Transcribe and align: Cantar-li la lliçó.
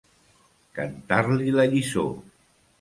Cantar-li 0.79 1.55
la 1.59 1.69
lliçó. 1.77 2.09